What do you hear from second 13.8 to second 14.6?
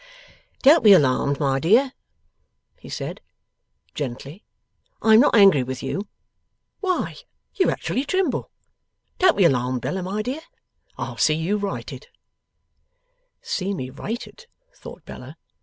righted?'